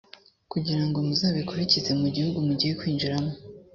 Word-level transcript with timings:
kugira 0.51 0.83
ngo 0.87 0.97
muzabikurikize 1.07 1.91
mu 2.01 2.07
gihugu 2.15 2.37
mugiye 2.47 2.73
kwinjiramo 2.79 3.31